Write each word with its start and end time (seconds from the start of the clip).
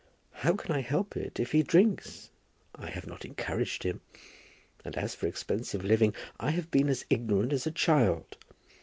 How 0.31 0.53
can 0.55 0.71
I 0.75 0.79
help 0.81 1.15
it, 1.15 1.39
if 1.39 1.51
he 1.51 1.61
drinks? 1.61 2.31
I 2.73 2.89
have 2.89 3.05
not 3.05 3.23
encouraged 3.23 3.83
him. 3.83 4.01
And 4.83 4.95
as 4.95 5.13
for 5.13 5.27
expensive 5.27 5.83
living, 5.83 6.15
I 6.39 6.49
have 6.49 6.71
been 6.71 6.89
as 6.89 7.05
ignorant 7.11 7.53
as 7.53 7.67
a 7.67 7.71
child. 7.71 8.35